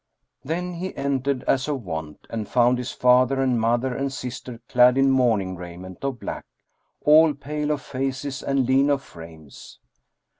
Then 0.43 0.73
he 0.73 0.97
entered, 0.97 1.43
as 1.43 1.67
of 1.67 1.83
wont, 1.85 2.25
and 2.31 2.49
found 2.49 2.79
his 2.79 2.91
father 2.91 3.39
and 3.39 3.61
mother 3.61 3.93
and 3.95 4.11
sisters 4.11 4.59
clad 4.67 4.97
in 4.97 5.11
mourning 5.11 5.55
raiment 5.55 6.03
of 6.03 6.19
black, 6.19 6.45
all 7.05 7.35
pale 7.35 7.69
of 7.69 7.83
faces 7.83 8.41
and 8.41 8.65
lean 8.65 8.89
of 8.89 9.03
frames. 9.03 9.77